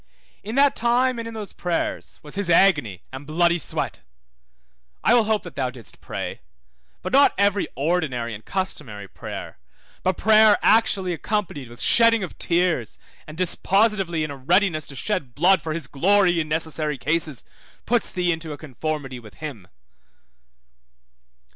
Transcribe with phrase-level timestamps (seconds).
[0.41, 4.01] In that time, and in those prayers, was his agony and bloody sweat.
[5.03, 6.41] I will hope that thou didst pray;
[7.03, 9.59] but not every ordinary and customary prayer,
[10.01, 15.35] but prayer actually accompanied with shedding of tears and dispositively in a readiness to shed
[15.35, 17.45] blood for his glory in necessary cases,
[17.85, 19.67] puts thee into a conformity with him.